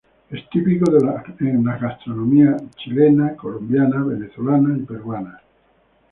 [0.31, 0.91] Es típico
[1.39, 5.39] en las gastronomías chilena, colombiana, venezolana y peruana.